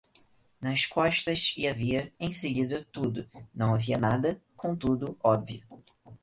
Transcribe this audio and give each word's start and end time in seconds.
nas 0.59 0.87
costas, 0.87 1.53
e 1.55 1.67
havia, 1.67 2.11
em 2.19 2.31
seguida, 2.31 2.87
tudo, 2.91 3.29
não 3.53 3.75
havia 3.75 3.99
nada, 3.99 4.41
conteúdo, 4.57 5.15
óbvio 5.21 5.61